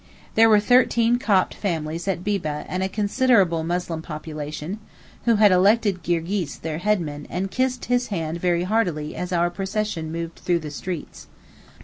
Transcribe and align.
There 0.33 0.49
were 0.49 0.59
thirteen 0.59 1.19
Copt 1.19 1.53
families 1.53 2.07
at 2.07 2.23
Bibbeh 2.23 2.65
and 2.67 2.81
a 2.81 2.89
considerable 2.89 3.63
Muslim 3.63 4.01
population, 4.01 4.79
who 5.25 5.35
had 5.35 5.51
elected 5.51 6.01
Girgis 6.01 6.57
their 6.59 6.79
headman 6.79 7.27
and 7.29 7.51
kissed 7.51 7.85
his 7.85 8.07
hand 8.07 8.39
very 8.39 8.63
heartily 8.63 9.15
as 9.15 9.31
our 9.31 9.51
procession 9.51 10.11
moved 10.11 10.37
through 10.37 10.57
the 10.57 10.71
streets. 10.71 11.27